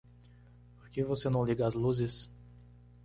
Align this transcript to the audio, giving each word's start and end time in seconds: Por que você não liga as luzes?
Por 0.79 0.89
que 0.89 1.03
você 1.03 1.29
não 1.29 1.45
liga 1.45 1.63
as 1.67 1.75
luzes? 1.75 2.27